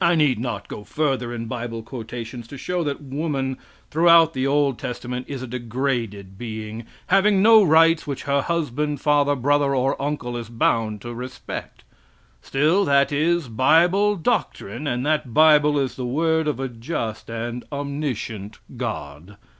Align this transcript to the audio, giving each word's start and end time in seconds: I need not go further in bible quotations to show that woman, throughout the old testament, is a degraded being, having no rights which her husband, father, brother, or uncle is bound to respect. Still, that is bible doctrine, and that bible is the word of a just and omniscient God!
I 0.00 0.16
need 0.16 0.40
not 0.40 0.66
go 0.66 0.82
further 0.82 1.32
in 1.32 1.46
bible 1.46 1.84
quotations 1.84 2.48
to 2.48 2.58
show 2.58 2.82
that 2.82 3.00
woman, 3.00 3.56
throughout 3.88 4.34
the 4.34 4.48
old 4.48 4.80
testament, 4.80 5.26
is 5.28 5.42
a 5.42 5.46
degraded 5.46 6.36
being, 6.36 6.86
having 7.06 7.40
no 7.40 7.62
rights 7.62 8.04
which 8.04 8.24
her 8.24 8.42
husband, 8.42 9.00
father, 9.00 9.36
brother, 9.36 9.76
or 9.76 9.94
uncle 10.02 10.36
is 10.36 10.48
bound 10.48 11.00
to 11.02 11.14
respect. 11.14 11.84
Still, 12.42 12.84
that 12.86 13.12
is 13.12 13.46
bible 13.46 14.16
doctrine, 14.16 14.88
and 14.88 15.06
that 15.06 15.32
bible 15.32 15.78
is 15.78 15.94
the 15.94 16.04
word 16.04 16.48
of 16.48 16.58
a 16.58 16.68
just 16.68 17.30
and 17.30 17.64
omniscient 17.70 18.58
God! 18.76 19.36